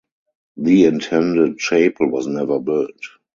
The 0.57 0.85
intended 0.85 1.59
chapel 1.59 2.09
was 2.09 2.25
never 2.25 2.59
built. 2.59 2.99